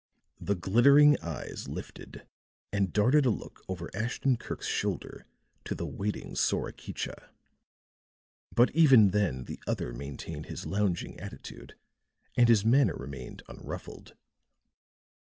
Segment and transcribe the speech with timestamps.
[0.39, 2.27] The glittering eyes lifted
[2.73, 5.27] and darted a look over Ashton Kirk's shoulder
[5.65, 7.29] to the waiting Sorakicha.
[8.51, 11.75] But even then the other maintained his lounging attitude
[12.35, 14.15] and his manner remained unruffled.